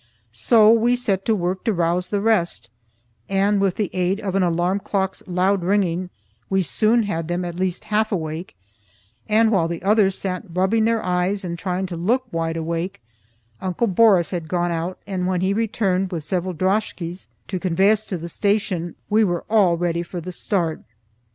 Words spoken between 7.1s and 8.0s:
them at least